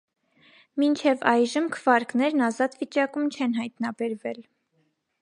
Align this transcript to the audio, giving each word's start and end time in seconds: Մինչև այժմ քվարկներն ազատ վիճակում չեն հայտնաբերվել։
Մինչև 0.83 1.25
այժմ 1.33 1.69
քվարկներն 1.77 2.47
ազատ 2.49 2.81
վիճակում 2.83 3.31
չեն 3.37 3.57
հայտնաբերվել։ 3.63 4.43